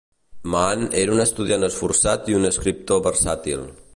Mann 0.53 0.85
era 1.01 1.13
un 1.17 1.21
estudiant 1.25 1.67
esforçat 1.69 2.33
i 2.33 2.39
un 2.39 2.49
escriptor 2.51 3.05
versàtil. 3.11 3.69